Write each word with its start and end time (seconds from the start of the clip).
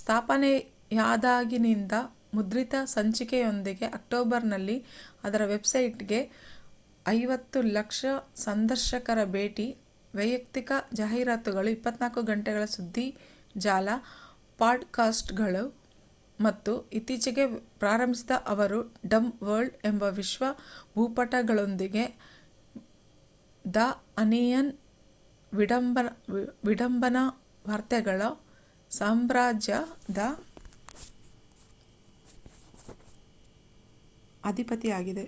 ಸ್ಥಾಪನೆಯಾದಾಗಿನಿಂದ 0.00 1.92
ಮುದ್ರಿತ 2.34 2.74
ಸಂಚಿಕೆಯೊಂದಿಗೆ 2.86 3.86
ಅಕ್ಟೋಬರ್‍‌ನಲ್ಲಿ 3.88 4.76
ಅದರ 5.22 5.42
ವೆಬ್‍‌ಸೈಟ್‍‌ಗೆ 5.44 6.20
5,000,000 7.06 8.12
ಸಂದರ್ಶಕರ 8.36 9.24
ಭೇಟಿ 9.30 9.66
ವಯಕ್ತಿಕ 10.14 10.70
ಜಾಹೀರಾತುಗಳು 10.92 11.68
24 11.76 12.22
ಗಂಟೆಗಳ 12.22 12.64
ಸುಧ್ದಿಜಾಲ 12.66 13.88
ಪಾಡ್‍‌‍ಕಾಸ್ಟ್‌ಗಳು 14.58 15.64
ಮತ್ತು 16.40 16.72
ಇತ್ತೀಚೆಗೆ 16.92 17.44
ಪ್ರಾರಂಭಿಸಿದ 17.78 18.30
ಅವರ್ 18.46 18.76
ಡಂಬ್ 19.06 19.42
ವರ್ಲ್ಡ್ 19.42 19.76
ಎಂಬ 19.84 20.02
ವಿಶ್ವ 20.02 20.44
ಭೂಪಟಗಳೊಂದಿಗೆ 20.94 22.04
ದ 23.64 23.80
ಆನಿಯನ್ 24.18 24.70
ವಿಡಂಬನಾ 26.64 27.24
ವಾರ್ತೆಗಳ 27.68 28.20
ಸಾಮ್ರಾಜ್ಯದ 28.90 30.20
ಅಧಿಪತಿಯಾಗಿದೆ 34.44 35.24